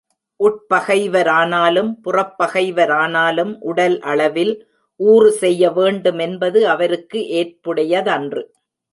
உட்பகைவரானாலும் 0.39 1.91
புறப் 2.01 2.33
பகைவரானாலும் 2.39 3.51
உடல் 3.61 3.97
அளவில் 4.03 4.53
ஊறு 4.99 5.31
செய்ய 5.31 5.69
வேண்டும் 5.69 6.19
என்பது 6.19 6.61
அவருக்கு 6.67 7.19
ஏற்புடையதன்று. 7.33 8.43